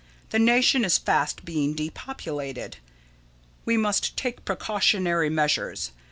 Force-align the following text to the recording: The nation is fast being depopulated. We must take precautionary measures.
The 0.31 0.39
nation 0.39 0.83
is 0.83 0.97
fast 0.97 1.45
being 1.45 1.75
depopulated. 1.75 2.77
We 3.65 3.77
must 3.77 4.17
take 4.17 4.43
precautionary 4.45 5.29
measures. 5.29 5.91